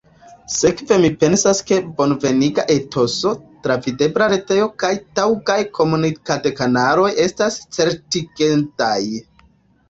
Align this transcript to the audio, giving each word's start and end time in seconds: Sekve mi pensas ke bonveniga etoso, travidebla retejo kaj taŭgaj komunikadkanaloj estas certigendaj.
Sekve 0.51 0.95
mi 1.01 1.09
pensas 1.23 1.59
ke 1.71 1.75
bonveniga 1.99 2.63
etoso, 2.75 3.33
travidebla 3.67 4.29
retejo 4.33 4.65
kaj 4.85 4.91
taŭgaj 5.21 5.59
komunikadkanaloj 5.81 7.11
estas 7.27 7.61
certigendaj. 7.79 8.99